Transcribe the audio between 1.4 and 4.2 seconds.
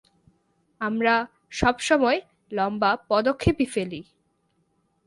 সবসময় লম্বা পদক্ষেপই ফেলি!